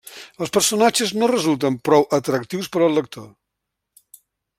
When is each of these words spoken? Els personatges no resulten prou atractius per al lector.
Els 0.43 0.51
personatges 0.53 1.11
no 1.23 1.27
resulten 1.31 1.77
prou 1.89 2.07
atractius 2.19 2.71
per 2.77 2.81
al 2.87 2.97
lector. 3.01 3.29